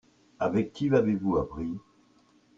Avec 0.39 0.73
qui 0.73 0.89
l'avez-vous 0.89 1.37
appris? 1.37 1.77